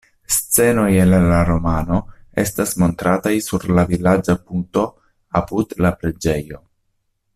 Scenoj 0.35 0.93
el 1.01 1.11
la 1.31 1.41
romano 1.49 1.99
estas 2.43 2.73
montrataj 2.83 3.35
sur 3.49 3.67
la 3.81 3.85
vilaĝa 3.93 4.37
puto 4.49 4.87
apud 5.43 5.77
la 5.87 5.93
preĝejo. 6.01 6.61